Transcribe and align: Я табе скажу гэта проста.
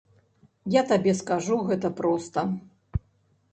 Я 0.75 0.81
табе 0.91 1.13
скажу 1.19 1.59
гэта 1.69 1.93
проста. 2.01 2.47